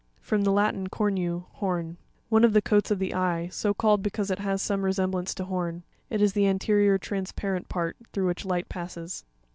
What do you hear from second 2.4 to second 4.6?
of the coats of the eye, so called because it has